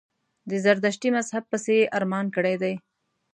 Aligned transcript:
د 0.49 0.51
زردشتي 0.65 1.09
مذهب 1.17 1.43
پسي 1.51 1.75
یې 1.81 1.91
ارمان 1.97 2.25
کړی 2.35 2.55
دی. 2.61 2.73